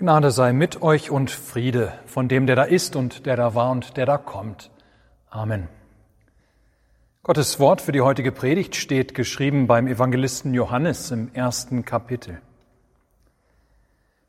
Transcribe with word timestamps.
Gnade 0.00 0.30
sei 0.30 0.52
mit 0.52 0.80
euch 0.80 1.10
und 1.10 1.28
Friede 1.28 1.92
von 2.06 2.28
dem, 2.28 2.46
der 2.46 2.54
da 2.54 2.62
ist 2.62 2.94
und 2.94 3.26
der 3.26 3.34
da 3.34 3.56
war 3.56 3.72
und 3.72 3.96
der 3.96 4.06
da 4.06 4.16
kommt. 4.16 4.70
Amen. 5.28 5.66
Gottes 7.24 7.58
Wort 7.58 7.80
für 7.80 7.90
die 7.90 8.00
heutige 8.00 8.30
Predigt 8.30 8.76
steht 8.76 9.12
geschrieben 9.12 9.66
beim 9.66 9.88
Evangelisten 9.88 10.54
Johannes 10.54 11.10
im 11.10 11.34
ersten 11.34 11.84
Kapitel. 11.84 12.40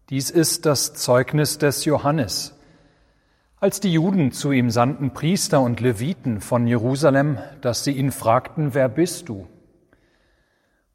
Dies 0.09 0.31
ist 0.31 0.65
das 0.65 0.95
Zeugnis 0.95 1.59
des 1.59 1.85
Johannes. 1.85 2.55
Als 3.59 3.79
die 3.79 3.93
Juden 3.93 4.31
zu 4.31 4.51
ihm 4.51 4.71
sandten 4.71 5.13
Priester 5.13 5.61
und 5.61 5.81
Leviten 5.81 6.41
von 6.41 6.65
Jerusalem, 6.65 7.37
dass 7.61 7.83
sie 7.83 7.91
ihn 7.91 8.11
fragten, 8.11 8.73
wer 8.73 8.89
bist 8.89 9.29
du? 9.29 9.47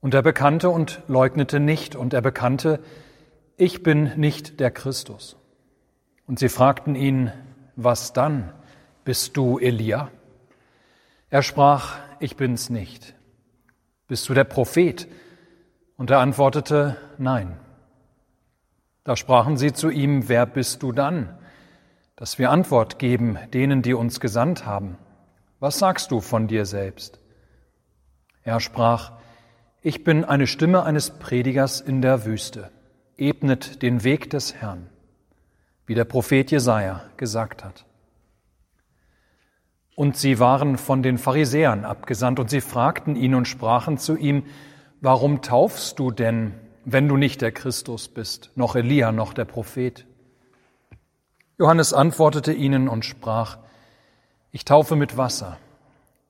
Und 0.00 0.14
er 0.14 0.22
bekannte 0.22 0.68
und 0.68 1.00
leugnete 1.06 1.61
nicht, 1.61 1.95
und 1.95 2.12
er 2.12 2.22
bekannte, 2.22 2.80
ich 3.57 3.82
bin 3.82 4.12
nicht 4.16 4.59
der 4.61 4.70
Christus. 4.70 5.37
Und 6.27 6.38
sie 6.38 6.48
fragten 6.48 6.97
ihn, 6.97 7.33
was 7.77 8.12
dann? 8.12 8.52
Bist 9.05 9.37
du 9.37 9.59
Elia? 9.59 10.10
Er 11.30 11.42
sprach, 11.42 11.98
ich 12.20 12.37
bin's 12.37 12.70
nicht. 12.70 13.15
Bist 14.09 14.29
du 14.29 14.34
der 14.34 14.45
Prophet? 14.45 15.06
Und 15.96 16.10
er 16.10 16.19
antwortete, 16.19 16.96
nein. 17.19 17.56
Da 19.05 19.16
sprachen 19.16 19.57
sie 19.57 19.73
zu 19.73 19.91
ihm, 19.91 20.29
wer 20.29 20.46
bist 20.46 20.82
du 20.82 20.93
dann? 20.93 21.38
Dass 22.16 22.38
wir 22.38 22.51
Antwort 22.51 22.98
geben 22.98 23.38
denen, 23.52 23.82
die 23.82 23.95
uns 23.95 24.18
gesandt 24.18 24.66
haben. 24.66 24.98
Was 25.60 25.79
sagst 25.79 26.10
du 26.10 26.21
von 26.21 26.48
dir 26.48 26.65
selbst? 26.65 27.21
Er 28.43 28.60
sprach, 28.60 29.12
ich 29.82 30.05
bin 30.05 30.24
eine 30.24 30.46
Stimme 30.46 30.84
eines 30.84 31.10
Predigers 31.18 31.80
in 31.80 32.02
der 32.02 32.24
Wüste 32.24 32.71
ebnet 33.16 33.82
den 33.82 34.04
Weg 34.04 34.30
des 34.30 34.54
Herrn, 34.54 34.88
wie 35.86 35.95
der 35.95 36.04
Prophet 36.04 36.50
Jesaja 36.50 37.02
gesagt 37.16 37.64
hat. 37.64 37.84
Und 39.96 40.16
sie 40.16 40.40
waren 40.40 40.76
von 40.76 41.02
den 41.02 41.18
Pharisäern 41.18 41.84
abgesandt 41.84 42.40
und 42.40 42.51
sie 42.51 42.60
fragten 42.60 43.15
ihn 43.15 43.34
und 43.34 43.46
sprachen 43.46 43.98
zu 43.98 44.16
ihm, 44.16 44.45
warum 45.01 45.43
taufst 45.43 45.98
du 45.98 46.10
denn, 46.10 46.54
wenn 46.84 47.09
du 47.09 47.16
nicht 47.16 47.40
der 47.40 47.52
Christus 47.52 48.09
bist, 48.09 48.51
noch 48.56 48.74
Elia, 48.74 49.12
noch 49.12 49.32
der 49.32 49.45
Prophet? 49.45 50.06
Johannes 51.59 51.93
antwortete 51.93 52.52
ihnen 52.52 52.88
und 52.88 53.04
sprach, 53.04 53.59
ich 54.51 54.65
taufe 54.65 54.96
mit 54.96 55.16
Wasser, 55.16 55.59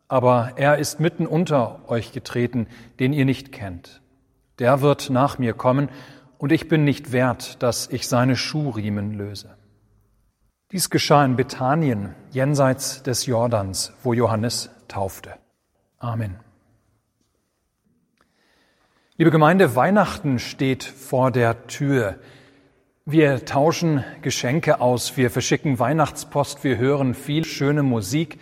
aber 0.08 0.52
er 0.56 0.76
ist 0.78 1.00
mitten 1.00 1.26
unter 1.26 1.88
euch 1.88 2.12
getreten, 2.12 2.66
den 3.00 3.14
ihr 3.14 3.24
nicht 3.24 3.52
kennt. 3.52 4.02
Der 4.58 4.82
wird 4.82 5.08
nach 5.08 5.38
mir 5.38 5.54
kommen, 5.54 5.88
und 6.45 6.53
ich 6.53 6.69
bin 6.69 6.84
nicht 6.84 7.11
wert, 7.11 7.62
dass 7.62 7.89
ich 7.89 8.06
seine 8.06 8.37
Schuhriemen 8.37 9.14
löse. 9.14 9.56
Dies 10.73 10.91
geschah 10.91 11.25
in 11.25 11.37
Bethanien, 11.37 12.14
jenseits 12.33 13.03
des 13.03 13.25
Jordans, 13.25 13.95
wo 14.03 14.12
Johannes 14.12 14.69
taufte. 14.87 15.37
Amen. 15.98 16.37
Liebe 19.17 19.31
Gemeinde, 19.31 19.75
Weihnachten 19.75 20.39
steht 20.39 20.84
vor 20.84 21.31
der 21.31 21.67
Tür. 21.67 22.19
Wir 23.06 23.47
tauschen 23.47 24.05
Geschenke 24.20 24.83
aus, 24.83 25.17
wir 25.17 25.31
verschicken 25.31 25.78
Weihnachtspost, 25.78 26.62
wir 26.62 26.77
hören 26.77 27.15
viel 27.15 27.47
schöne 27.47 27.83
Musik, 27.83 28.39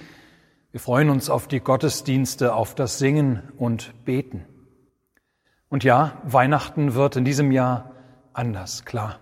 wir 0.73 0.81
freuen 0.81 1.09
uns 1.09 1.31
auf 1.31 1.47
die 1.47 1.61
Gottesdienste, 1.61 2.53
auf 2.57 2.75
das 2.75 2.99
Singen 2.99 3.53
und 3.59 3.95
Beten. 4.05 4.45
Und 5.69 5.85
ja, 5.85 6.21
Weihnachten 6.25 6.95
wird 6.95 7.15
in 7.15 7.25
diesem 7.25 7.53
Jahr 7.53 7.92
anders, 8.35 8.85
klar. 8.85 9.19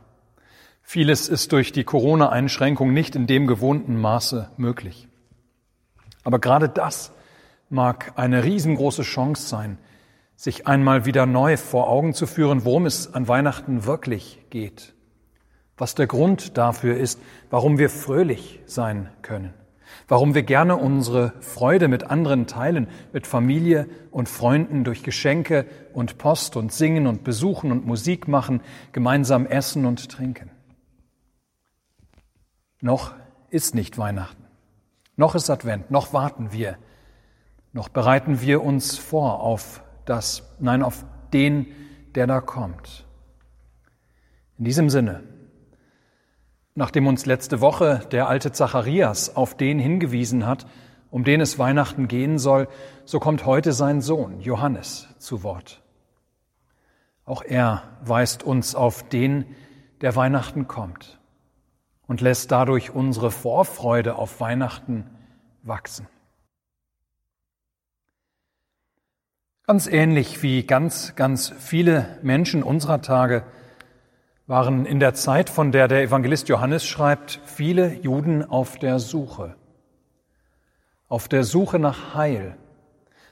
Vieles 0.83 1.29
ist 1.29 1.53
durch 1.53 1.73
die 1.73 1.85
Corona-Einschränkung 1.85 2.93
nicht 2.93 3.15
in 3.15 3.27
dem 3.27 3.47
gewohnten 3.47 4.01
Maße 4.01 4.51
möglich. 4.57 5.09
Aber 6.25 6.39
gerade 6.39 6.69
das 6.69 7.13
mag 7.69 8.13
eine 8.17 8.45
riesengroße 8.45 9.03
Chance 9.03 9.47
sein, 9.47 9.79
sich 10.37 10.67
einmal 10.67 11.05
wieder 11.05 11.27
neu 11.27 11.57
vor 11.57 11.89
Augen 11.89 12.15
zu 12.15 12.27
führen, 12.27 12.65
worum 12.65 12.87
es 12.87 13.15
an 13.15 13.29
Weihnachten 13.29 13.85
wirklich 13.85 14.41
geht, 14.51 14.95
was 15.77 15.95
der 15.95 16.07
Grund 16.07 16.57
dafür 16.59 16.97
ist, 16.97 17.21
warum 17.51 17.79
wir 17.79 17.91
fröhlich 17.91 18.61
sein 18.67 19.11
können 19.23 19.55
warum 20.09 20.35
wir 20.35 20.43
gerne 20.43 20.77
unsere 20.77 21.33
Freude 21.41 21.89
mit 21.89 22.05
anderen 22.05 22.47
teilen, 22.47 22.89
mit 23.13 23.27
Familie 23.27 23.89
und 24.11 24.29
Freunden 24.29 24.85
durch 24.85 25.03
Geschenke 25.03 25.67
und 25.93 26.19
Post 26.19 26.57
und 26.57 26.73
Singen 26.73 27.07
und 27.07 27.25
Besuchen 27.25 27.73
und 27.73 27.87
Musik 27.87 28.29
machen, 28.29 28.63
gemeinsam 28.93 29.47
essen 29.47 29.87
und 29.87 30.11
trinken. 30.11 30.51
Noch 32.81 33.15
ist 33.51 33.75
nicht 33.75 33.99
Weihnachten, 33.99 34.45
noch 35.17 35.35
ist 35.35 35.51
Advent, 35.51 35.91
noch 35.91 36.13
warten 36.13 36.53
wir, 36.53 36.77
noch 37.73 37.89
bereiten 37.89 38.41
wir 38.41 38.63
uns 38.63 38.99
vor 38.99 39.41
auf 39.41 39.83
das, 40.05 40.43
nein, 40.59 40.83
auf 40.83 41.05
den, 41.33 41.67
der 42.15 42.27
da 42.27 42.41
kommt. 42.41 43.07
In 44.59 44.65
diesem 44.65 44.91
Sinne, 44.91 45.23
Nachdem 46.75 47.07
uns 47.07 47.27
letzte 47.27 47.61
Woche 47.61 48.01
der 48.13 48.29
alte 48.29 48.53
Zacharias 48.53 49.37
auf 49.37 49.57
den 49.57 49.79
hingewiesen 49.79 50.47
hat, 50.47 50.67
um 51.11 51.25
den 51.25 51.41
es 51.41 51.59
Weihnachten 51.59 52.09
gehen 52.09 52.39
soll, 52.39 52.69
so 53.05 53.19
kommt 53.19 53.45
heute 53.45 53.73
sein 53.73 54.01
Sohn 54.01 54.41
Johannes 54.41 55.09
zu 55.19 55.43
Wort. 55.43 55.83
Auch 57.25 57.43
er 57.43 57.83
weist 58.03 58.43
uns 58.43 58.75
auf 58.75 59.09
den, 59.09 59.45
der 60.01 60.17
Weihnachten 60.17 60.69
kommt 60.69 61.19
und 62.07 62.21
lässt 62.21 62.51
dadurch 62.51 62.91
unsere 62.91 63.31
Vorfreude 63.31 64.17
auf 64.17 64.41
Weihnachten 64.41 65.05
wachsen. 65.63 66.07
Ganz 69.67 69.87
ähnlich 69.87 70.43
wie 70.43 70.65
ganz, 70.65 71.15
ganz 71.15 71.51
viele 71.51 72.19
Menschen 72.23 72.65
unserer 72.65 73.03
Tage 73.03 73.45
waren 74.51 74.85
in 74.85 74.99
der 74.99 75.15
Zeit, 75.15 75.49
von 75.49 75.71
der 75.71 75.87
der 75.87 76.03
Evangelist 76.03 76.49
Johannes 76.49 76.85
schreibt, 76.85 77.41
viele 77.45 77.95
Juden 78.01 78.45
auf 78.45 78.81
der 78.81 78.99
Suche. 78.99 79.55
Auf 81.07 81.29
der 81.29 81.45
Suche 81.45 81.79
nach 81.79 82.17
Heil, 82.17 82.57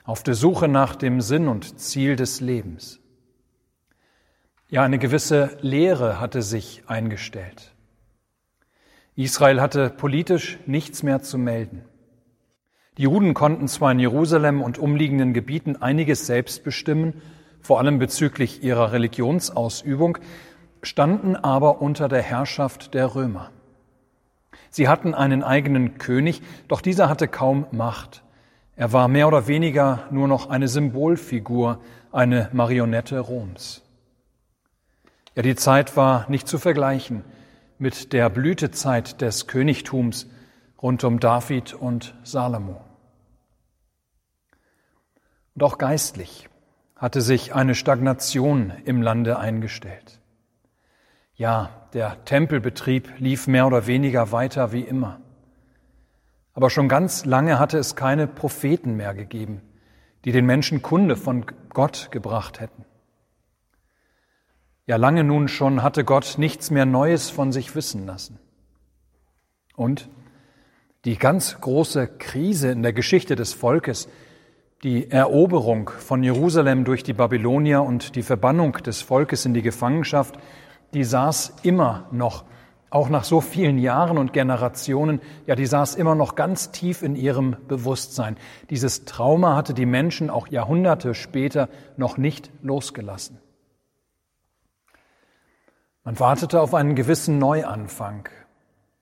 auf 0.05 0.23
der 0.23 0.35
Suche 0.35 0.69
nach 0.69 0.95
dem 0.95 1.21
Sinn 1.21 1.49
und 1.49 1.81
Ziel 1.81 2.15
des 2.15 2.41
Lebens. 2.41 3.01
Ja, 4.69 4.85
eine 4.85 5.01
gewisse 5.01 5.59
Lehre 5.61 6.21
hatte 6.21 6.41
sich 6.41 6.85
eingestellt. 6.87 7.75
Israel 9.17 9.61
hatte 9.61 9.91
politisch 9.91 10.57
nichts 10.67 11.03
mehr 11.03 11.21
zu 11.21 11.37
melden. 11.37 11.85
Die 12.97 13.03
Juden 13.03 13.35
konnten 13.35 13.67
zwar 13.67 13.91
in 13.91 13.99
Jerusalem 13.99 14.63
und 14.63 14.79
umliegenden 14.79 15.33
Gebieten 15.35 15.75
einiges 15.75 16.27
selbst 16.27 16.63
bestimmen, 16.63 17.21
vor 17.61 17.81
allem 17.81 17.99
bezüglich 17.99 18.63
ihrer 18.63 18.93
Religionsausübung, 18.93 20.19
standen 20.83 21.37
aber 21.37 21.81
unter 21.81 22.09
der 22.09 22.23
Herrschaft 22.23 22.95
der 22.95 23.15
Römer. 23.15 23.51
Sie 24.71 24.89
hatten 24.89 25.15
einen 25.15 25.43
eigenen 25.43 25.99
König, 25.99 26.43
doch 26.69 26.81
dieser 26.81 27.09
hatte 27.09 27.29
kaum 27.29 27.67
Macht. 27.73 28.23
Er 28.77 28.93
war 28.93 29.09
mehr 29.09 29.27
oder 29.29 29.47
weniger 29.47 30.05
nur 30.11 30.29
noch 30.29 30.51
eine 30.51 30.69
Symbolfigur, 30.69 31.81
eine 32.13 32.49
Marionette 32.53 33.19
Roms. 33.19 33.83
Ja, 35.35 35.43
die 35.43 35.57
Zeit 35.57 35.97
war 35.97 36.29
nicht 36.29 36.49
zu 36.49 36.59
vergleichen 36.59 37.25
mit 37.79 38.13
der 38.13 38.29
Blütezeit 38.29 39.21
des 39.21 39.47
Königtums 39.47 40.29
rund 40.81 41.05
um 41.05 41.21
David 41.21 41.75
und 41.75 42.15
Salomo. 42.25 42.81
Und 45.55 45.63
auch 45.63 45.79
geistlich 45.79 46.49
hatte 46.97 47.21
sich 47.21 47.55
eine 47.55 47.75
Stagnation 47.75 48.73
im 48.85 49.03
Lande 49.03 49.39
eingestellt. 49.39 50.21
Ja, 51.39 51.71
der 51.93 52.25
Tempelbetrieb 52.25 53.13
lief 53.19 53.47
mehr 53.47 53.69
oder 53.69 53.87
weniger 53.87 54.33
weiter 54.33 54.73
wie 54.73 54.81
immer. 54.81 55.21
Aber 56.53 56.69
schon 56.69 56.89
ganz 56.89 57.25
lange 57.25 57.61
hatte 57.61 57.79
es 57.79 57.95
keine 57.95 58.27
Propheten 58.27 58.97
mehr 58.97 59.15
gegeben, 59.15 59.63
die 60.25 60.33
den 60.33 60.47
Menschen 60.47 60.83
Kunde 60.83 61.15
von 61.15 61.47
Gott 61.69 62.09
gebracht 62.11 62.59
hätten. 62.59 62.85
Ja, 64.85 64.97
lange 64.97 65.23
nun 65.23 65.47
schon 65.47 65.85
hatte 65.85 66.03
Gott 66.03 66.35
nichts 66.39 66.73
mehr 66.73 66.87
Neues 66.87 67.31
von 67.31 67.53
sich 67.53 67.77
wissen 67.77 68.05
lassen. 68.05 68.41
Und 69.77 70.09
die 71.05 71.19
ganz 71.19 71.61
große 71.61 72.09
Krise 72.19 72.73
in 72.73 72.83
der 72.83 72.93
Geschichte 72.93 73.37
des 73.37 73.53
Volkes, 73.53 74.09
die 74.83 75.09
Eroberung 75.09 75.89
von 75.89 76.25
Jerusalem 76.25 76.85
durch 76.85 77.05
die 77.05 77.13
Babylonier 77.13 77.85
und 77.85 78.17
die 78.17 78.23
Verbannung 78.25 78.73
des 78.73 79.03
Volkes 79.03 79.47
in 79.47 79.55
die 79.55 79.63
Gefangenschaft 79.63 80.37
die 80.95 81.05
saß 81.05 81.55
immer 81.63 82.07
noch, 82.11 82.45
auch 82.91 83.11
nach 83.11 83.25
so 83.25 83.41
vielen 83.41 83.79
Jahren 83.79 84.17
und 84.17 84.33
Generationen, 84.33 85.21
ja, 85.47 85.55
die 85.55 85.67
saß 85.67 85.95
immer 85.97 86.15
noch 86.15 86.35
ganz 86.35 86.71
tief 86.71 87.03
in 87.03 87.17
ihrem 87.17 87.57
Bewusstsein. 87.69 88.39
Dieses 88.71 89.05
Trauma 89.05 89.57
hatte 89.57 89.75
die 89.75 89.87
Menschen 89.87 90.31
auch 90.31 90.49
Jahrhunderte 90.49 91.15
später 91.15 91.69
noch 91.97 92.17
nicht 92.17 92.51
losgelassen. 92.63 93.39
Man 96.03 96.19
wartete 96.19 96.63
auf 96.63 96.73
einen 96.73 96.95
gewissen 96.95 97.39
Neuanfang, 97.39 98.31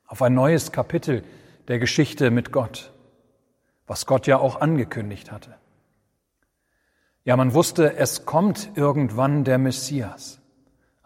auf 0.08 0.20
ein 0.22 0.34
neues 0.34 0.72
Kapitel 0.72 1.22
der 1.68 1.78
Geschichte 1.78 2.32
mit 2.32 2.50
Gott, 2.50 2.92
was 3.86 4.06
Gott 4.06 4.26
ja 4.26 4.38
auch 4.38 4.60
angekündigt 4.60 5.30
hatte. 5.30 5.54
Ja, 7.24 7.36
man 7.36 7.54
wusste, 7.54 7.96
es 7.96 8.24
kommt 8.24 8.70
irgendwann 8.74 9.44
der 9.44 9.58
Messias, 9.58 10.40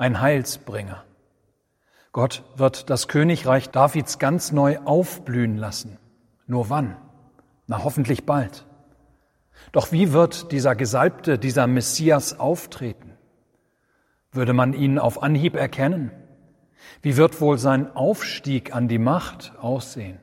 ein 0.01 0.23
Heilsbringer. 0.23 1.05
Gott 2.13 2.43
wird 2.57 2.89
das 2.89 3.07
Königreich 3.07 3.69
Davids 3.69 4.19
ganz 4.19 4.51
neu 4.51 4.79
aufblühen 4.79 5.59
lassen. 5.59 5.99
Nur 6.47 6.71
wann? 6.71 6.97
Na 7.67 7.85
hoffentlich 7.85 8.25
bald. 8.25 8.65
Doch 9.73 9.93
wie 9.93 10.13
wird 10.13 10.53
dieser 10.53 10.75
Gesalbte, 10.75 11.39
dieser 11.39 11.67
Messias 11.67 12.41
auftreten? 12.41 13.13
Würde 14.33 14.55
man 14.55 14.73
ihn 14.73 14.99
auf 14.99 15.23
Anhieb 15.23 15.55
erkennen? 15.55 16.11
Wie 17.03 17.19
wird 17.19 17.43
wohl 17.43 17.59
sein 17.59 17.95
Aufstieg 17.95 18.75
an 18.75 18.89
die 18.89 18.99
Macht 18.99 19.53
aussehen? 19.61 20.19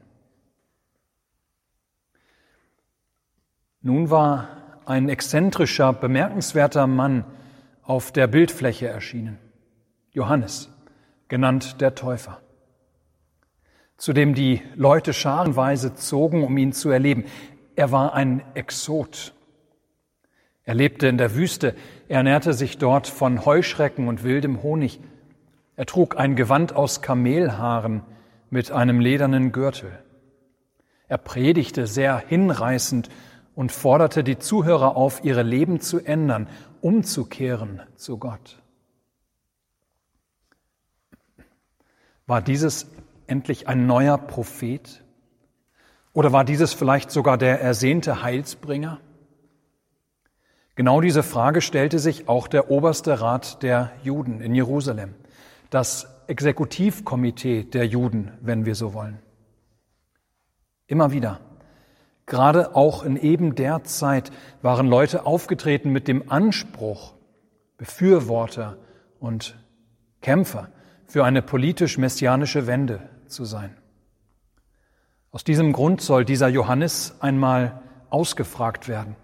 Nun 3.82 4.10
war 4.10 4.48
ein 4.88 5.08
exzentrischer, 5.08 5.94
bemerkenswerter 5.94 6.88
Mann 6.88 7.26
auf 7.84 8.12
der 8.12 8.26
Bildfläche 8.26 8.88
erschienen. 8.88 9.38
Johannes, 10.18 10.68
genannt 11.28 11.80
der 11.80 11.94
Täufer, 11.94 12.42
zu 13.98 14.14
dem 14.14 14.34
die 14.34 14.64
Leute 14.74 15.14
scharenweise 15.14 15.94
zogen, 15.94 16.44
um 16.44 16.58
ihn 16.58 16.74
zu 16.74 16.90
erleben. 16.90 17.26
Er 17.76 17.92
war 17.92 18.16
ein 18.16 18.42
Exot. 18.56 19.36
Er 20.64 20.74
lebte 20.74 21.08
in 21.08 21.20
der 21.20 21.36
Wüste, 21.36 21.76
er 22.08 22.18
ernährte 22.18 22.54
sich 22.54 22.80
dort 22.80 23.06
von 23.06 23.46
Heuschrecken 23.46 24.08
und 24.08 24.24
wildem 24.24 24.64
Honig. 24.64 25.00
Er 25.76 25.86
trug 25.86 26.18
ein 26.18 26.36
Gewand 26.36 26.76
aus 26.76 27.04
Kamelhaaren 27.04 28.02
mit 28.50 28.72
einem 28.72 29.00
ledernen 29.00 29.52
Gürtel. 29.52 30.00
Er 31.08 31.20
predigte 31.20 31.86
sehr 31.86 32.18
hinreißend 32.18 33.10
und 33.54 33.72
forderte 33.72 34.24
die 34.24 34.40
Zuhörer 34.40 34.96
auf, 34.96 35.24
ihre 35.24 35.44
Leben 35.44 35.80
zu 35.80 36.00
ändern, 36.00 36.50
umzukehren 36.82 37.84
zu 37.96 38.18
Gott. 38.18 38.58
War 42.28 42.42
dieses 42.42 42.88
endlich 43.26 43.68
ein 43.68 43.88
neuer 43.88 44.18
Prophet? 44.18 45.04
Oder 46.14 46.32
war 46.32 46.46
dieses 46.46 46.74
vielleicht 46.74 47.10
sogar 47.10 47.38
der 47.38 47.62
ersehnte 47.62 48.22
Heilsbringer? 48.22 49.00
Genau 50.76 51.02
diese 51.02 51.24
Frage 51.24 51.62
stellte 51.62 51.98
sich 51.98 52.30
auch 52.30 52.48
der 52.48 52.70
oberste 52.70 53.20
Rat 53.20 53.64
der 53.64 53.92
Juden 54.04 54.42
in 54.42 54.54
Jerusalem, 54.54 55.16
das 55.72 56.08
Exekutivkomitee 56.28 57.64
der 57.64 57.88
Juden, 57.88 58.32
wenn 58.42 58.66
wir 58.66 58.76
so 58.76 58.94
wollen. 58.94 59.18
Immer 60.86 61.12
wieder 61.12 61.40
Gerade 62.28 62.76
auch 62.76 63.04
in 63.04 63.16
eben 63.16 63.56
der 63.56 63.86
Zeit 63.86 64.32
waren 64.62 64.88
Leute 64.88 65.26
aufgetreten 65.26 65.92
mit 65.92 66.10
dem 66.10 66.30
Anspruch, 66.30 67.14
Befürworter 67.78 68.76
und 69.20 69.58
Kämpfer 70.22 70.70
für 71.08 71.24
eine 71.24 71.42
politisch-messianische 71.42 72.68
Wende 72.68 73.10
zu 73.28 73.46
sein. 73.46 73.76
Aus 75.32 75.44
diesem 75.44 75.74
Grund 75.74 76.02
soll 76.02 76.26
dieser 76.26 76.48
Johannes 76.48 77.16
einmal 77.20 77.82
ausgefragt 78.10 78.88
werden. 78.88 79.16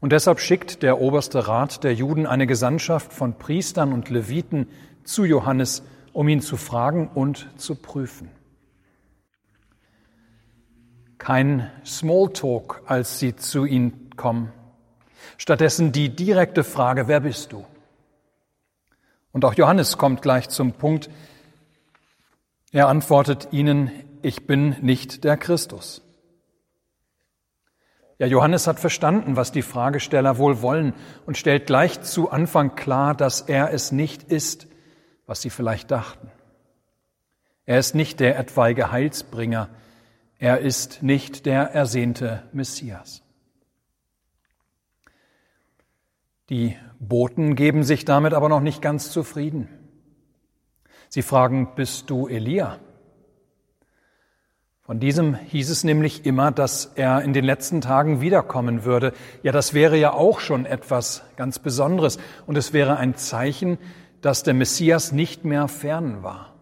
Und 0.00 0.12
deshalb 0.12 0.40
schickt 0.40 0.82
der 0.82 1.00
oberste 1.00 1.48
Rat 1.48 1.84
der 1.84 1.94
Juden 1.94 2.26
eine 2.26 2.46
Gesandtschaft 2.46 3.12
von 3.12 3.38
Priestern 3.38 3.92
und 3.92 4.10
Leviten 4.10 4.68
zu 5.04 5.24
Johannes, 5.24 5.82
um 6.12 6.28
ihn 6.28 6.40
zu 6.40 6.56
fragen 6.56 7.08
und 7.08 7.48
zu 7.56 7.74
prüfen 7.74 8.30
kein 11.24 11.70
Smalltalk, 11.86 12.82
als 12.84 13.18
sie 13.18 13.34
zu 13.34 13.64
ihm 13.64 14.10
kommen. 14.14 14.52
Stattdessen 15.38 15.90
die 15.90 16.14
direkte 16.14 16.64
Frage, 16.64 17.08
wer 17.08 17.20
bist 17.20 17.52
du? 17.52 17.64
Und 19.34 19.44
auch 19.44 19.54
Johannes 19.54 19.98
kommt 19.98 20.22
gleich 20.22 20.48
zum 20.48 20.72
Punkt. 20.72 21.10
Er 22.70 22.86
antwortet 22.86 23.48
ihnen, 23.50 23.90
ich 24.22 24.46
bin 24.46 24.76
nicht 24.80 25.24
der 25.24 25.36
Christus. 25.36 26.02
Ja, 28.18 28.28
Johannes 28.28 28.68
hat 28.68 28.78
verstanden, 28.78 29.34
was 29.34 29.50
die 29.50 29.62
Fragesteller 29.62 30.38
wohl 30.38 30.62
wollen 30.62 30.94
und 31.26 31.36
stellt 31.36 31.66
gleich 31.66 32.00
zu 32.02 32.30
Anfang 32.30 32.76
klar, 32.76 33.12
dass 33.12 33.40
er 33.40 33.72
es 33.72 33.90
nicht 33.90 34.22
ist, 34.22 34.68
was 35.26 35.42
sie 35.42 35.50
vielleicht 35.50 35.90
dachten. 35.90 36.30
Er 37.66 37.80
ist 37.80 37.96
nicht 37.96 38.20
der 38.20 38.38
etwaige 38.38 38.92
Heilsbringer, 38.92 39.68
er 40.38 40.60
ist 40.60 41.02
nicht 41.02 41.44
der 41.44 41.72
ersehnte 41.72 42.44
Messias. 42.52 43.22
Die 46.50 46.76
Boten 47.08 47.54
geben 47.54 47.82
sich 47.82 48.04
damit 48.04 48.34
aber 48.34 48.48
noch 48.48 48.60
nicht 48.60 48.82
ganz 48.82 49.10
zufrieden. 49.10 49.68
Sie 51.08 51.22
fragen, 51.22 51.74
bist 51.76 52.10
du 52.10 52.26
Elia? 52.26 52.78
Von 54.80 55.00
diesem 55.00 55.34
hieß 55.34 55.70
es 55.70 55.82
nämlich 55.82 56.26
immer, 56.26 56.50
dass 56.50 56.92
er 56.94 57.22
in 57.22 57.32
den 57.32 57.44
letzten 57.44 57.80
Tagen 57.80 58.20
wiederkommen 58.20 58.84
würde. 58.84 59.14
Ja, 59.42 59.50
das 59.50 59.72
wäre 59.72 59.96
ja 59.96 60.12
auch 60.12 60.40
schon 60.40 60.66
etwas 60.66 61.22
ganz 61.36 61.58
Besonderes 61.58 62.18
und 62.46 62.58
es 62.58 62.74
wäre 62.74 62.98
ein 62.98 63.14
Zeichen, 63.14 63.78
dass 64.20 64.42
der 64.42 64.52
Messias 64.52 65.10
nicht 65.10 65.46
mehr 65.46 65.68
fern 65.68 66.22
war. 66.22 66.54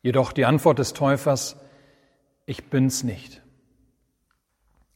Jedoch 0.00 0.32
die 0.32 0.46
Antwort 0.46 0.78
des 0.78 0.94
Täufers, 0.94 1.56
ich 2.46 2.70
bin's 2.70 3.02
nicht. 3.04 3.41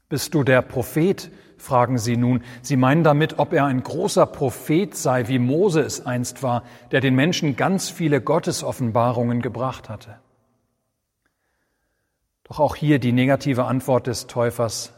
Bist 0.08 0.35
du 0.35 0.44
der 0.44 0.62
Prophet? 0.62 1.31
fragen 1.58 1.99
sie 1.99 2.17
nun. 2.17 2.43
Sie 2.62 2.76
meinen 2.76 3.03
damit, 3.03 3.38
ob 3.38 3.53
er 3.53 3.64
ein 3.64 3.82
großer 3.82 4.26
Prophet 4.26 4.94
sei, 4.94 5.26
wie 5.29 5.38
Mose 5.38 5.81
es 5.81 6.05
einst 6.05 6.43
war, 6.43 6.62
der 6.91 7.00
den 7.00 7.14
Menschen 7.14 7.56
ganz 7.56 7.88
viele 7.88 8.20
Gottesoffenbarungen 8.20 9.41
gebracht 9.43 9.88
hatte. 9.88 10.19
Doch 12.44 12.61
auch 12.61 12.76
hier 12.76 12.99
die 12.99 13.12
negative 13.12 13.64
Antwort 13.64 14.06
des 14.06 14.26
Täufers, 14.26 14.93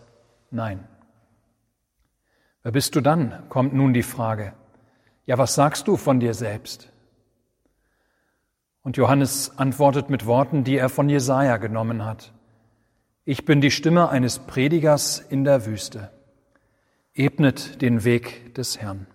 nein. 0.50 0.87
Wer 2.62 2.72
bist 2.72 2.94
du 2.94 3.00
dann? 3.00 3.49
kommt 3.49 3.72
nun 3.72 3.94
die 3.94 4.02
Frage. 4.02 4.52
Ja, 5.25 5.38
was 5.38 5.54
sagst 5.54 5.88
du 5.88 5.96
von 5.96 6.20
dir 6.20 6.34
selbst? 6.34 6.90
Und 8.82 8.96
Johannes 8.96 9.59
antwortet 9.59 10.11
mit 10.11 10.26
Worten, 10.26 10.64
die 10.64 10.76
er 10.76 10.88
von 10.88 11.09
Jesaja 11.09 11.56
genommen 11.56 12.04
hat. 12.04 12.33
Ich 13.30 13.44
bin 13.44 13.61
die 13.61 13.70
Stimme 13.70 14.08
eines 14.08 14.38
Predigers 14.38 15.18
in 15.18 15.44
der 15.44 15.66
Wüste. 15.66 16.11
Ebnet 17.12 17.82
den 17.82 18.02
Weg 18.04 18.54
des 18.54 18.78
Herrn. 18.78 19.06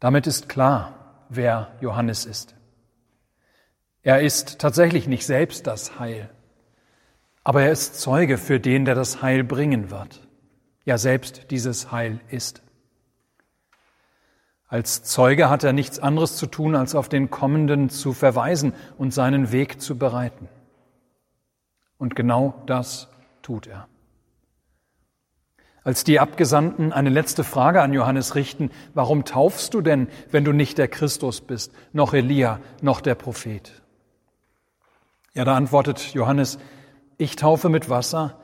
Damit 0.00 0.26
ist 0.26 0.48
klar, 0.48 1.26
wer 1.28 1.70
Johannes 1.82 2.24
ist. 2.24 2.54
Er 4.02 4.22
ist 4.22 4.58
tatsächlich 4.58 5.06
nicht 5.06 5.26
selbst 5.26 5.66
das 5.66 5.98
Heil, 5.98 6.30
aber 7.44 7.60
er 7.60 7.72
ist 7.72 8.00
Zeuge 8.00 8.38
für 8.38 8.58
den, 8.58 8.86
der 8.86 8.94
das 8.94 9.20
Heil 9.20 9.44
bringen 9.44 9.90
wird. 9.90 10.26
Ja, 10.86 10.96
selbst 10.96 11.50
dieses 11.50 11.92
Heil 11.92 12.20
ist. 12.30 12.62
Als 14.66 15.02
Zeuge 15.02 15.50
hat 15.50 15.62
er 15.62 15.74
nichts 15.74 15.98
anderes 15.98 16.36
zu 16.36 16.46
tun, 16.46 16.74
als 16.74 16.94
auf 16.94 17.10
den 17.10 17.28
Kommenden 17.28 17.90
zu 17.90 18.14
verweisen 18.14 18.72
und 18.96 19.12
seinen 19.12 19.52
Weg 19.52 19.82
zu 19.82 19.98
bereiten. 19.98 20.48
Und 21.98 22.16
genau 22.16 22.54
das 22.66 23.08
tut 23.42 23.66
er. 23.66 23.88
Als 25.82 26.04
die 26.04 26.20
Abgesandten 26.20 26.92
eine 26.92 27.10
letzte 27.10 27.44
Frage 27.44 27.82
an 27.82 27.92
Johannes 27.92 28.34
richten, 28.34 28.70
warum 28.94 29.24
taufst 29.24 29.74
du 29.74 29.80
denn, 29.80 30.08
wenn 30.30 30.44
du 30.44 30.52
nicht 30.52 30.78
der 30.78 30.88
Christus 30.88 31.40
bist, 31.40 31.72
noch 31.92 32.14
Elia, 32.14 32.60
noch 32.82 33.00
der 33.00 33.14
Prophet? 33.14 33.82
Ja, 35.34 35.44
da 35.44 35.56
antwortet 35.56 36.14
Johannes, 36.14 36.58
ich 37.16 37.36
taufe 37.36 37.68
mit 37.68 37.88
Wasser, 37.88 38.38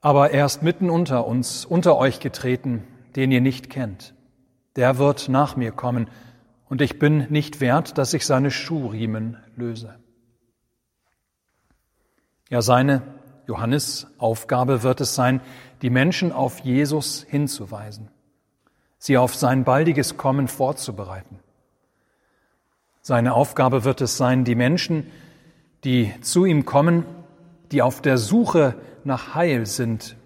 aber 0.00 0.30
er 0.30 0.46
ist 0.46 0.62
mitten 0.62 0.90
unter 0.90 1.26
uns, 1.26 1.64
unter 1.64 1.96
euch 1.96 2.20
getreten, 2.20 2.84
den 3.16 3.32
ihr 3.32 3.40
nicht 3.40 3.70
kennt 3.70 4.14
der 4.76 4.98
wird 4.98 5.28
nach 5.28 5.56
mir 5.56 5.72
kommen, 5.72 6.08
und 6.68 6.80
ich 6.80 7.00
bin 7.00 7.26
nicht 7.30 7.60
wert, 7.60 7.98
dass 7.98 8.14
ich 8.14 8.24
seine 8.24 8.52
Schuhriemen 8.52 9.36
löse. 9.56 9.98
Ja, 12.50 12.60
seine 12.60 13.00
Johannes 13.46 14.06
Aufgabe 14.18 14.82
wird 14.82 15.00
es 15.00 15.14
sein, 15.14 15.40
die 15.80 15.88
Menschen 15.88 16.32
auf 16.32 16.58
Jesus 16.58 17.24
hinzuweisen, 17.26 18.10
sie 18.98 19.16
auf 19.16 19.34
sein 19.34 19.64
baldiges 19.64 20.18
Kommen 20.18 20.46
vorzubereiten. 20.46 21.38
Seine 23.00 23.32
Aufgabe 23.32 23.84
wird 23.84 24.02
es 24.02 24.18
sein, 24.18 24.44
die 24.44 24.54
Menschen, 24.54 25.10
die 25.84 26.12
zu 26.20 26.44
ihm 26.44 26.66
kommen, 26.66 27.06
die 27.72 27.80
auf 27.80 28.02
der 28.02 28.18
Suche 28.18 28.74
nach 29.04 29.34
Heil 29.34 29.64
sind, 29.64 30.16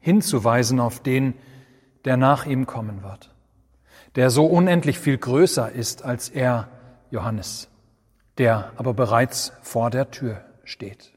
hinzuweisen 0.00 0.80
auf 0.80 1.00
den, 1.00 1.34
der 2.04 2.16
nach 2.16 2.46
ihm 2.46 2.66
kommen 2.66 3.04
wird 3.04 3.30
der 4.16 4.30
so 4.30 4.46
unendlich 4.46 4.98
viel 4.98 5.18
größer 5.18 5.70
ist 5.70 6.02
als 6.02 6.30
er, 6.30 6.68
Johannes, 7.10 7.68
der 8.38 8.72
aber 8.76 8.94
bereits 8.94 9.52
vor 9.62 9.90
der 9.90 10.10
Tür 10.10 10.44
steht. 10.64 11.15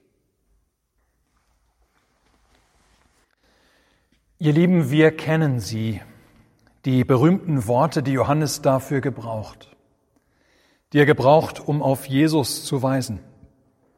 Ihr 4.42 4.54
Lieben, 4.54 4.90
wir 4.90 5.12
kennen 5.12 5.60
sie, 5.60 6.00
die 6.86 7.04
berühmten 7.04 7.68
Worte, 7.68 8.02
die 8.02 8.14
Johannes 8.14 8.62
dafür 8.62 9.02
gebraucht, 9.02 9.76
die 10.94 11.00
er 11.00 11.06
gebraucht, 11.06 11.60
um 11.60 11.82
auf 11.82 12.06
Jesus 12.06 12.64
zu 12.64 12.82
weisen, 12.82 13.20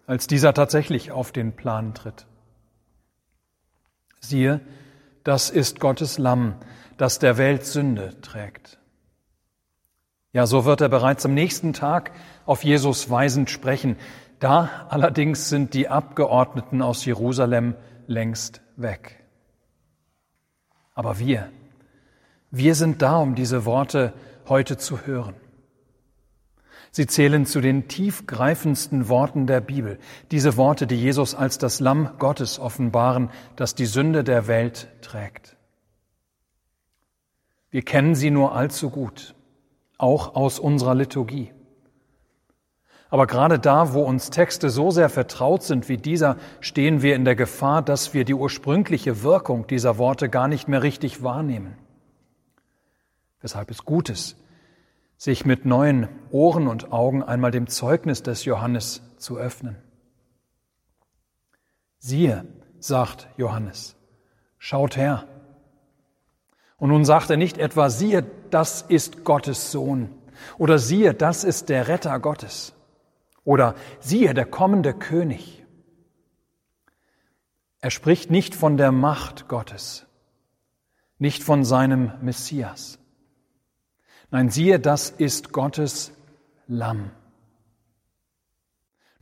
als 0.07 0.25
dieser 0.25 0.55
tatsächlich 0.55 1.11
auf 1.11 1.31
den 1.31 1.55
Plan 1.55 1.93
tritt. 1.93 2.25
Siehe, 4.19 4.61
das 5.23 5.51
ist 5.51 5.79
Gottes 5.79 6.17
Lamm, 6.17 6.55
das 6.97 7.19
der 7.19 7.37
Welt 7.37 7.63
Sünde 7.63 8.19
trägt. 8.21 8.79
Ja, 10.33 10.47
so 10.47 10.65
wird 10.65 10.81
er 10.81 10.89
bereits 10.89 11.23
am 11.23 11.35
nächsten 11.35 11.73
Tag 11.73 12.13
auf 12.47 12.63
Jesus 12.63 13.11
weisend 13.11 13.51
sprechen. 13.51 13.95
Da 14.39 14.87
allerdings 14.89 15.49
sind 15.49 15.75
die 15.75 15.87
Abgeordneten 15.87 16.81
aus 16.81 17.05
Jerusalem 17.05 17.75
längst 18.07 18.61
weg. 18.75 19.20
Aber 20.93 21.19
wir, 21.19 21.49
wir 22.49 22.75
sind 22.75 23.01
da, 23.01 23.17
um 23.17 23.35
diese 23.35 23.65
Worte 23.65 24.13
heute 24.47 24.77
zu 24.77 25.05
hören. 25.05 25.35
Sie 26.93 27.07
zählen 27.07 27.45
zu 27.45 27.61
den 27.61 27.87
tiefgreifendsten 27.87 29.07
Worten 29.07 29.47
der 29.47 29.61
Bibel, 29.61 29.97
diese 30.31 30.57
Worte, 30.57 30.87
die 30.87 30.97
Jesus 30.97 31.33
als 31.33 31.57
das 31.57 31.79
Lamm 31.79 32.09
Gottes 32.19 32.59
offenbaren, 32.59 33.29
das 33.55 33.75
die 33.75 33.85
Sünde 33.85 34.25
der 34.25 34.47
Welt 34.47 34.89
trägt. 35.01 35.55
Wir 37.69 37.83
kennen 37.83 38.15
sie 38.15 38.29
nur 38.29 38.53
allzu 38.53 38.89
gut, 38.89 39.35
auch 39.97 40.35
aus 40.35 40.59
unserer 40.59 40.93
Liturgie. 40.93 41.53
Aber 43.11 43.27
gerade 43.27 43.59
da, 43.59 43.93
wo 43.93 44.03
uns 44.03 44.29
Texte 44.29 44.69
so 44.69 44.89
sehr 44.89 45.09
vertraut 45.09 45.63
sind 45.63 45.89
wie 45.89 45.97
dieser, 45.97 46.37
stehen 46.61 47.01
wir 47.01 47.13
in 47.13 47.25
der 47.25 47.35
Gefahr, 47.35 47.81
dass 47.81 48.13
wir 48.13 48.23
die 48.23 48.33
ursprüngliche 48.33 49.21
Wirkung 49.21 49.67
dieser 49.67 49.97
Worte 49.97 50.29
gar 50.29 50.47
nicht 50.47 50.69
mehr 50.69 50.81
richtig 50.81 51.21
wahrnehmen. 51.21 51.75
Weshalb 53.41 53.69
es 53.69 53.83
gut 53.83 54.09
ist, 54.09 54.37
sich 55.17 55.45
mit 55.45 55.65
neuen 55.65 56.07
Ohren 56.31 56.69
und 56.69 56.93
Augen 56.93 57.21
einmal 57.21 57.51
dem 57.51 57.67
Zeugnis 57.67 58.23
des 58.23 58.45
Johannes 58.45 59.01
zu 59.17 59.37
öffnen. 59.37 59.75
Siehe, 61.99 62.45
sagt 62.79 63.27
Johannes, 63.35 63.97
schaut 64.57 64.95
her. 64.95 65.25
Und 66.77 66.89
nun 66.89 67.03
sagt 67.03 67.29
er 67.29 67.37
nicht 67.37 67.57
etwa, 67.57 67.89
siehe, 67.89 68.25
das 68.51 68.83
ist 68.83 69.25
Gottes 69.25 69.69
Sohn 69.73 70.09
oder 70.57 70.79
siehe, 70.79 71.13
das 71.13 71.43
ist 71.43 71.67
der 71.67 71.89
Retter 71.89 72.17
Gottes. 72.17 72.73
Oder 73.43 73.75
siehe, 73.99 74.33
der 74.33 74.45
kommende 74.45 74.93
König. 74.93 75.65
Er 77.79 77.89
spricht 77.89 78.29
nicht 78.29 78.53
von 78.53 78.77
der 78.77 78.91
Macht 78.91 79.47
Gottes, 79.47 80.05
nicht 81.17 81.43
von 81.43 81.65
seinem 81.65 82.11
Messias. 82.21 82.99
Nein, 84.29 84.49
siehe, 84.49 84.79
das 84.79 85.09
ist 85.09 85.51
Gottes 85.51 86.11
Lamm. 86.67 87.11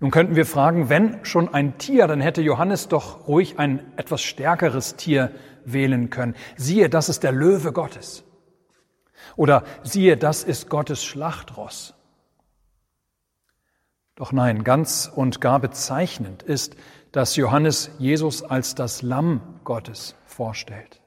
Nun 0.01 0.11
könnten 0.11 0.35
wir 0.35 0.45
fragen, 0.45 0.89
wenn 0.89 1.25
schon 1.25 1.53
ein 1.53 1.77
Tier, 1.77 2.07
dann 2.07 2.21
hätte 2.21 2.41
Johannes 2.41 2.87
doch 2.87 3.27
ruhig 3.27 3.59
ein 3.59 3.81
etwas 3.97 4.21
stärkeres 4.21 4.95
Tier 4.95 5.31
wählen 5.65 6.09
können. 6.09 6.35
Siehe, 6.55 6.89
das 6.89 7.09
ist 7.09 7.23
der 7.23 7.31
Löwe 7.31 7.73
Gottes. 7.73 8.23
Oder 9.35 9.63
siehe, 9.83 10.15
das 10.15 10.43
ist 10.43 10.69
Gottes 10.69 11.03
Schlachtross. 11.03 11.93
Doch 14.19 14.33
nein, 14.33 14.65
ganz 14.65 15.09
und 15.15 15.39
gar 15.39 15.61
bezeichnend 15.61 16.43
ist, 16.43 16.75
dass 17.13 17.37
Johannes 17.37 17.89
Jesus 17.99 18.43
als 18.43 18.75
das 18.75 19.01
Lamm 19.01 19.39
Gottes 19.63 20.13
vorstellt. 20.25 20.99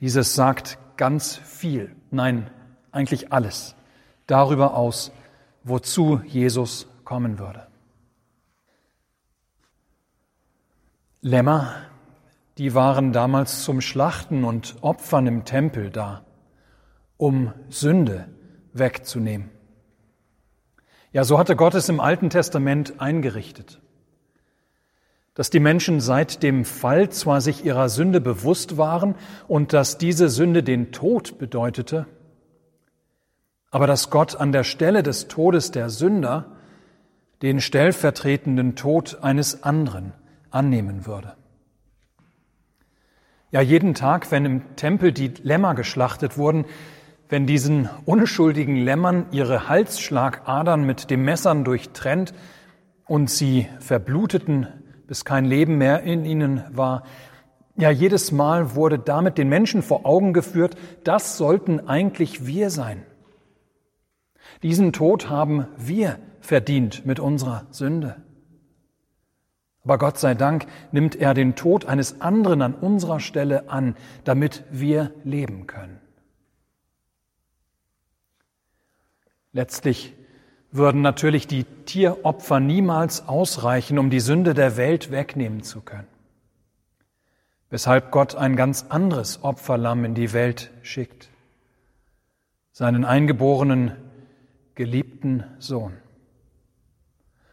Dieses 0.00 0.34
sagt 0.34 0.76
ganz 0.98 1.34
viel, 1.34 1.96
nein, 2.10 2.50
eigentlich 2.92 3.32
alles 3.32 3.74
darüber 4.26 4.74
aus, 4.74 5.12
wozu 5.64 6.20
Jesus 6.26 6.88
kommen 7.04 7.38
würde. 7.38 7.66
Lämmer, 11.22 11.74
die 12.58 12.74
waren 12.74 13.14
damals 13.14 13.64
zum 13.64 13.80
Schlachten 13.80 14.44
und 14.44 14.76
Opfern 14.82 15.26
im 15.26 15.46
Tempel 15.46 15.88
da, 15.88 16.22
um 17.16 17.54
Sünde 17.70 18.28
wegzunehmen. 18.74 19.55
Ja, 21.16 21.24
so 21.24 21.38
hatte 21.38 21.56
Gott 21.56 21.74
es 21.74 21.88
im 21.88 21.98
Alten 21.98 22.28
Testament 22.28 23.00
eingerichtet, 23.00 23.80
dass 25.32 25.48
die 25.48 25.60
Menschen 25.60 26.02
seit 26.02 26.42
dem 26.42 26.66
Fall 26.66 27.08
zwar 27.08 27.40
sich 27.40 27.64
ihrer 27.64 27.88
Sünde 27.88 28.20
bewusst 28.20 28.76
waren 28.76 29.14
und 29.48 29.72
dass 29.72 29.96
diese 29.96 30.28
Sünde 30.28 30.62
den 30.62 30.92
Tod 30.92 31.38
bedeutete, 31.38 32.04
aber 33.70 33.86
dass 33.86 34.10
Gott 34.10 34.36
an 34.36 34.52
der 34.52 34.62
Stelle 34.62 35.02
des 35.02 35.26
Todes 35.26 35.70
der 35.70 35.88
Sünder 35.88 36.52
den 37.40 37.62
stellvertretenden 37.62 38.76
Tod 38.76 39.16
eines 39.22 39.62
anderen 39.62 40.12
annehmen 40.50 41.06
würde. 41.06 41.34
Ja, 43.52 43.62
jeden 43.62 43.94
Tag, 43.94 44.30
wenn 44.30 44.44
im 44.44 44.76
Tempel 44.76 45.12
die 45.12 45.28
Lämmer 45.42 45.74
geschlachtet 45.74 46.36
wurden, 46.36 46.66
wenn 47.28 47.46
diesen 47.46 47.88
unschuldigen 48.04 48.76
Lämmern 48.76 49.26
ihre 49.32 49.68
Halsschlagadern 49.68 50.84
mit 50.84 51.10
dem 51.10 51.24
Messern 51.24 51.64
durchtrennt 51.64 52.34
und 53.06 53.30
sie 53.30 53.68
verbluteten, 53.80 54.68
bis 55.06 55.24
kein 55.24 55.44
Leben 55.44 55.78
mehr 55.78 56.02
in 56.02 56.24
ihnen 56.24 56.64
war. 56.70 57.04
Ja, 57.76 57.90
jedes 57.90 58.32
Mal 58.32 58.74
wurde 58.74 58.98
damit 58.98 59.38
den 59.38 59.48
Menschen 59.48 59.82
vor 59.82 60.06
Augen 60.06 60.32
geführt, 60.32 60.76
das 61.04 61.36
sollten 61.36 61.88
eigentlich 61.88 62.46
wir 62.46 62.70
sein. 62.70 63.04
Diesen 64.62 64.92
Tod 64.92 65.28
haben 65.28 65.66
wir 65.76 66.18
verdient 66.40 67.04
mit 67.04 67.20
unserer 67.20 67.66
Sünde. 67.70 68.16
Aber 69.82 69.98
Gott 69.98 70.18
sei 70.18 70.34
Dank 70.34 70.66
nimmt 70.90 71.14
er 71.14 71.34
den 71.34 71.54
Tod 71.54 71.84
eines 71.84 72.20
anderen 72.20 72.62
an 72.62 72.74
unserer 72.74 73.20
Stelle 73.20 73.68
an, 73.70 73.94
damit 74.24 74.64
wir 74.70 75.12
leben 75.22 75.66
können. 75.66 76.00
Letztlich 79.56 80.12
würden 80.70 81.00
natürlich 81.00 81.46
die 81.46 81.64
Tieropfer 81.64 82.60
niemals 82.60 83.26
ausreichen, 83.26 83.98
um 83.98 84.10
die 84.10 84.20
Sünde 84.20 84.52
der 84.52 84.76
Welt 84.76 85.10
wegnehmen 85.10 85.62
zu 85.62 85.80
können. 85.80 86.06
Weshalb 87.70 88.10
Gott 88.10 88.34
ein 88.34 88.54
ganz 88.54 88.84
anderes 88.90 89.42
Opferlamm 89.42 90.04
in 90.04 90.14
die 90.14 90.34
Welt 90.34 90.70
schickt. 90.82 91.30
Seinen 92.72 93.06
eingeborenen, 93.06 93.92
geliebten 94.74 95.44
Sohn. 95.58 95.94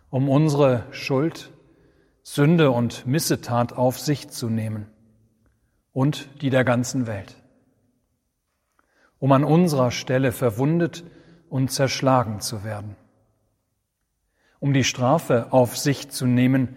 Um 0.09 0.27
unsere 0.27 0.83
Schuld, 0.91 1.51
Sünde 2.21 2.71
und 2.71 3.07
Missetat 3.07 3.71
auf 3.71 3.97
sich 3.97 4.27
zu 4.27 4.49
nehmen 4.49 4.87
und 5.93 6.27
die 6.41 6.49
der 6.49 6.65
ganzen 6.65 7.07
Welt. 7.07 7.37
Um 9.19 9.31
an 9.31 9.45
unserer 9.45 9.91
Stelle 9.91 10.33
verwundet 10.33 11.05
und 11.53 11.71
zerschlagen 11.71 12.41
zu 12.41 12.63
werden, 12.63 12.95
um 14.59 14.73
die 14.73 14.83
Strafe 14.83 15.53
auf 15.53 15.77
sich 15.77 16.09
zu 16.09 16.25
nehmen, 16.25 16.75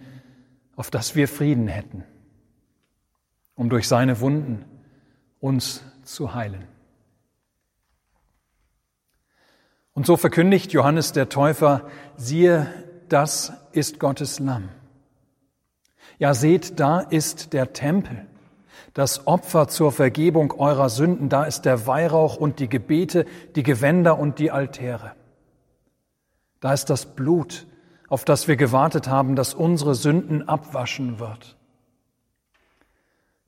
auf 0.75 0.91
dass 0.91 1.15
wir 1.15 1.27
Frieden 1.27 1.67
hätten, 1.67 2.03
um 3.55 3.71
durch 3.71 3.87
seine 3.87 4.19
Wunden 4.19 4.65
uns 5.39 5.81
zu 6.03 6.35
heilen. 6.35 6.67
Und 9.93 10.05
so 10.05 10.15
verkündigt 10.15 10.73
Johannes 10.73 11.11
der 11.11 11.27
Täufer, 11.27 11.89
siehe, 12.15 12.71
das 13.09 13.53
ist 13.71 13.99
Gottes 13.99 14.37
Lamm. 14.37 14.69
Ja, 16.19 16.35
seht, 16.35 16.79
da 16.79 16.99
ist 16.99 17.51
der 17.53 17.73
Tempel 17.73 18.27
das 18.93 19.27
Opfer 19.27 19.67
zur 19.67 19.91
Vergebung 19.91 20.51
eurer 20.51 20.89
Sünden, 20.89 21.29
da 21.29 21.43
ist 21.43 21.61
der 21.63 21.87
Weihrauch 21.87 22.37
und 22.37 22.59
die 22.59 22.69
Gebete, 22.69 23.25
die 23.55 23.63
Gewänder 23.63 24.17
und 24.17 24.39
die 24.39 24.51
Altäre. 24.51 25.13
Da 26.59 26.73
ist 26.73 26.89
das 26.89 27.05
Blut, 27.05 27.67
auf 28.09 28.25
das 28.25 28.47
wir 28.47 28.55
gewartet 28.55 29.07
haben, 29.07 29.35
das 29.35 29.53
unsere 29.53 29.95
Sünden 29.95 30.47
abwaschen 30.47 31.19
wird. 31.19 31.55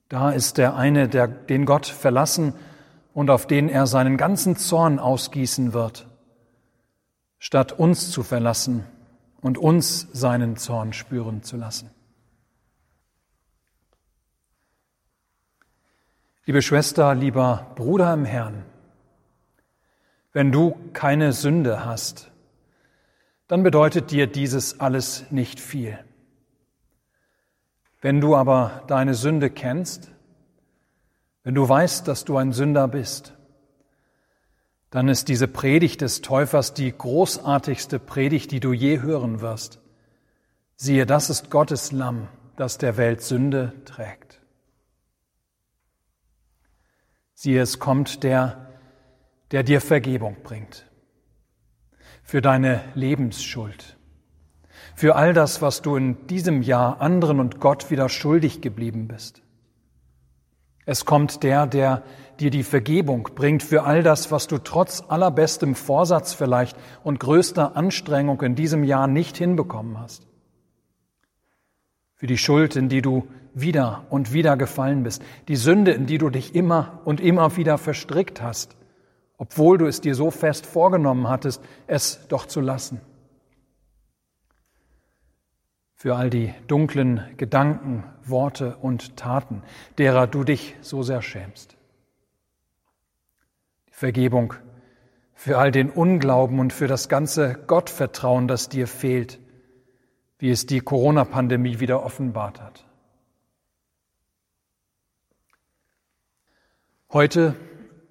Da 0.08 0.30
ist 0.30 0.58
der 0.58 0.76
eine, 0.76 1.08
der, 1.08 1.28
den 1.28 1.66
Gott 1.66 1.86
verlassen 1.86 2.54
und 3.14 3.30
auf 3.30 3.46
den 3.46 3.68
er 3.68 3.86
seinen 3.86 4.16
ganzen 4.16 4.56
Zorn 4.56 4.98
ausgießen 4.98 5.72
wird, 5.72 6.06
statt 7.38 7.72
uns 7.72 8.10
zu 8.10 8.22
verlassen 8.22 8.84
und 9.40 9.58
uns 9.58 10.08
seinen 10.12 10.56
Zorn 10.56 10.92
spüren 10.92 11.42
zu 11.42 11.56
lassen. 11.56 11.90
Liebe 16.46 16.62
Schwester, 16.62 17.14
lieber 17.14 17.70
Bruder 17.74 18.12
im 18.14 18.24
Herrn, 18.24 18.64
Wenn 20.32 20.52
du 20.52 20.74
keine 20.92 21.32
Sünde 21.32 21.84
hast, 21.84 22.30
dann 23.48 23.62
bedeutet 23.62 24.10
dir 24.10 24.26
dieses 24.26 24.78
alles 24.80 25.24
nicht 25.30 25.58
viel. 25.58 25.98
Wenn 28.00 28.20
du 28.20 28.36
aber 28.36 28.84
deine 28.86 29.14
Sünde 29.14 29.50
kennst, 29.50 30.12
wenn 31.42 31.54
du 31.54 31.68
weißt, 31.68 32.06
dass 32.06 32.24
du 32.24 32.36
ein 32.36 32.52
Sünder 32.52 32.88
bist, 32.88 33.34
dann 34.90 35.08
ist 35.08 35.28
diese 35.28 35.48
Predigt 35.48 36.00
des 36.00 36.22
Täufers 36.22 36.74
die 36.74 36.96
großartigste 36.96 37.98
Predigt, 37.98 38.50
die 38.50 38.60
du 38.60 38.72
je 38.72 39.00
hören 39.00 39.40
wirst. 39.40 39.80
Siehe, 40.76 41.06
das 41.06 41.28
ist 41.28 41.50
Gottes 41.50 41.92
Lamm, 41.92 42.28
das 42.56 42.78
der 42.78 42.96
Welt 42.96 43.20
Sünde 43.20 43.72
trägt. 43.84 44.29
Siehe, 47.42 47.62
es 47.62 47.78
kommt 47.78 48.22
der, 48.22 48.68
der 49.50 49.62
dir 49.62 49.80
Vergebung 49.80 50.36
bringt 50.42 50.84
für 52.22 52.42
deine 52.42 52.82
Lebensschuld, 52.94 53.96
für 54.94 55.16
all 55.16 55.32
das, 55.32 55.62
was 55.62 55.80
du 55.80 55.96
in 55.96 56.26
diesem 56.26 56.60
Jahr 56.60 57.00
anderen 57.00 57.40
und 57.40 57.58
Gott 57.58 57.90
wieder 57.90 58.10
schuldig 58.10 58.60
geblieben 58.60 59.08
bist. 59.08 59.40
Es 60.84 61.06
kommt 61.06 61.42
der, 61.42 61.66
der 61.66 62.02
dir 62.40 62.50
die 62.50 62.62
Vergebung 62.62 63.30
bringt 63.34 63.62
für 63.62 63.84
all 63.84 64.02
das, 64.02 64.30
was 64.30 64.46
du 64.46 64.58
trotz 64.58 65.02
allerbestem 65.08 65.74
Vorsatz 65.74 66.34
vielleicht 66.34 66.76
und 67.04 67.20
größter 67.20 67.74
Anstrengung 67.74 68.42
in 68.42 68.54
diesem 68.54 68.84
Jahr 68.84 69.06
nicht 69.06 69.38
hinbekommen 69.38 69.98
hast. 69.98 70.26
Für 72.16 72.26
die 72.26 72.36
Schuld, 72.36 72.76
in 72.76 72.90
die 72.90 73.00
du 73.00 73.26
wieder 73.54 74.04
und 74.10 74.32
wieder 74.32 74.56
gefallen 74.56 75.02
bist, 75.02 75.22
die 75.48 75.56
Sünde, 75.56 75.92
in 75.92 76.06
die 76.06 76.18
du 76.18 76.30
dich 76.30 76.54
immer 76.54 77.00
und 77.04 77.20
immer 77.20 77.56
wieder 77.56 77.78
verstrickt 77.78 78.42
hast 78.42 78.76
obwohl 79.40 79.78
du 79.78 79.86
es 79.86 80.02
dir 80.02 80.14
so 80.14 80.30
fest 80.30 80.66
vorgenommen 80.66 81.26
hattest, 81.26 81.62
es 81.86 82.28
doch 82.28 82.44
zu 82.44 82.60
lassen. 82.60 83.00
Für 85.94 86.16
all 86.16 86.28
die 86.28 86.52
dunklen 86.66 87.22
Gedanken, 87.38 88.04
Worte 88.22 88.76
und 88.76 89.16
Taten, 89.16 89.62
derer 89.96 90.26
du 90.26 90.44
dich 90.44 90.76
so 90.82 91.02
sehr 91.02 91.22
schämst. 91.22 91.78
Die 93.88 93.94
Vergebung 93.94 94.52
für 95.32 95.56
all 95.56 95.72
den 95.72 95.88
Unglauben 95.88 96.60
und 96.60 96.74
für 96.74 96.86
das 96.86 97.08
ganze 97.08 97.54
Gottvertrauen, 97.66 98.46
das 98.46 98.68
dir 98.68 98.86
fehlt, 98.86 99.40
wie 100.38 100.50
es 100.50 100.66
die 100.66 100.80
Corona-Pandemie 100.80 101.80
wieder 101.80 102.04
offenbart 102.04 102.60
hat. 102.60 102.84
Heute 107.12 107.56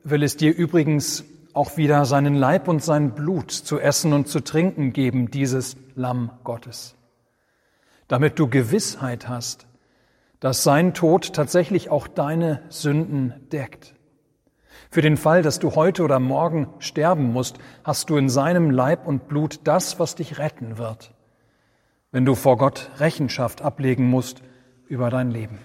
will 0.03 0.24
es 0.24 0.36
dir 0.36 0.53
übrigens 0.53 1.24
auch 1.53 1.77
wieder 1.77 2.03
seinen 2.03 2.36
Leib 2.36 2.68
und 2.68 2.84
sein 2.84 3.15
Blut 3.15 3.50
zu 3.50 3.79
essen 3.79 4.12
und 4.12 4.27
zu 4.27 4.41
trinken 4.41 4.91
geben, 4.91 5.32
dieses 5.32 5.77
Lamm 5.96 6.32
Gottes, 6.44 6.96
damit 8.10 8.38
du 8.39 8.50
Gewissheit 8.50 9.29
hast, 9.29 9.68
dass 10.41 10.63
sein 10.63 10.94
Tod 10.94 11.32
tatsächlich 11.32 11.89
auch 11.89 12.10
deine 12.10 12.62
Sünden 12.68 13.36
deckt. 13.53 13.96
Für 14.91 15.01
den 15.01 15.15
Fall, 15.15 15.44
dass 15.44 15.60
du 15.60 15.75
heute 15.75 16.03
oder 16.03 16.20
morgen 16.20 16.68
sterben 16.79 17.32
musst, 17.32 17.58
hast 17.86 18.10
du 18.10 18.18
in 18.18 18.27
seinem 18.27 18.70
Leib 18.70 19.08
und 19.08 19.29
Blut 19.29 19.62
das, 19.63 19.98
was 20.01 20.15
dich 20.15 20.39
retten 20.39 20.77
wird, 20.77 21.13
wenn 22.12 22.25
du 22.25 22.36
vor 22.36 22.58
Gott 22.58 22.91
Rechenschaft 22.98 23.62
ablegen 23.62 24.10
musst 24.10 24.41
über 24.89 25.10
dein 25.10 25.32
Leben. 25.32 25.60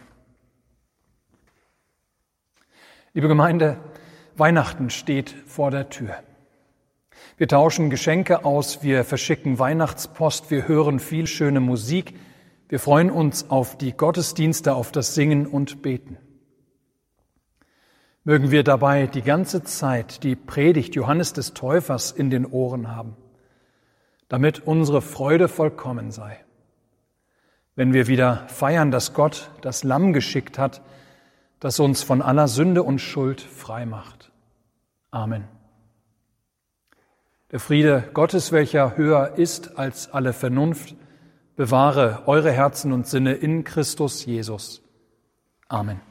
Liebe 3.16 3.28
Gemeinde, 3.28 3.76
Weihnachten 4.36 4.90
steht 4.90 5.30
vor 5.46 5.70
der 5.70 5.88
Tür. 5.88 6.16
Wir 7.36 7.46
tauschen 7.46 7.88
Geschenke 7.88 8.44
aus, 8.44 8.82
wir 8.82 9.04
verschicken 9.04 9.60
Weihnachtspost, 9.60 10.50
wir 10.50 10.66
hören 10.66 10.98
viel 10.98 11.28
schöne 11.28 11.60
Musik, 11.60 12.18
wir 12.68 12.80
freuen 12.80 13.12
uns 13.12 13.50
auf 13.50 13.78
die 13.78 13.92
Gottesdienste, 13.92 14.74
auf 14.74 14.90
das 14.90 15.14
Singen 15.14 15.46
und 15.46 15.80
Beten. 15.80 16.18
Mögen 18.24 18.50
wir 18.50 18.64
dabei 18.64 19.06
die 19.06 19.22
ganze 19.22 19.62
Zeit 19.62 20.24
die 20.24 20.34
Predigt 20.34 20.96
Johannes 20.96 21.32
des 21.32 21.54
Täufers 21.54 22.10
in 22.10 22.30
den 22.30 22.44
Ohren 22.44 22.96
haben, 22.96 23.16
damit 24.26 24.66
unsere 24.66 25.02
Freude 25.02 25.46
vollkommen 25.46 26.10
sei. 26.10 26.40
Wenn 27.76 27.92
wir 27.92 28.08
wieder 28.08 28.48
feiern, 28.48 28.90
dass 28.90 29.14
Gott 29.14 29.52
das 29.60 29.84
Lamm 29.84 30.12
geschickt 30.12 30.58
hat, 30.58 30.82
das 31.64 31.80
uns 31.80 32.02
von 32.02 32.20
aller 32.20 32.46
Sünde 32.46 32.82
und 32.82 32.98
Schuld 32.98 33.40
frei 33.40 33.86
macht. 33.86 34.30
Amen. 35.10 35.44
Der 37.52 37.58
Friede 37.58 38.10
Gottes, 38.12 38.52
welcher 38.52 38.98
höher 38.98 39.38
ist 39.38 39.78
als 39.78 40.12
alle 40.12 40.34
Vernunft, 40.34 40.94
bewahre 41.56 42.24
eure 42.26 42.52
Herzen 42.52 42.92
und 42.92 43.06
Sinne 43.06 43.32
in 43.32 43.64
Christus 43.64 44.26
Jesus. 44.26 44.82
Amen. 45.66 46.02